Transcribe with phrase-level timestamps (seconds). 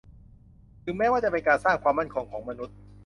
[0.83, 2.77] ถึงแม้ว่าจะเป็นการสร้างความมั่นคงของมนุษย์